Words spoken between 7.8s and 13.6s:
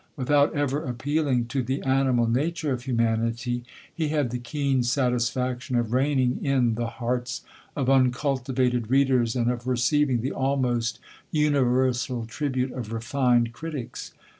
uncultivated readers, and of receiving the almost universal tribute of refined